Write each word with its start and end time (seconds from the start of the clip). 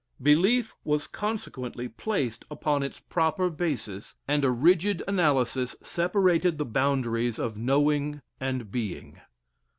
Belief 0.19 0.73
was 0.83 1.05
consequently 1.05 1.87
placed 1.87 2.43
upon 2.49 2.81
its 2.81 2.99
proper 2.99 3.51
basis, 3.51 4.15
and 4.27 4.43
a 4.43 4.49
rigid 4.49 5.03
analysis 5.07 5.75
separated 5.83 6.57
the 6.57 6.65
boundaries 6.65 7.37
of 7.37 7.59
Knowing 7.59 8.23
and 8.39 8.71
Being. 8.71 9.19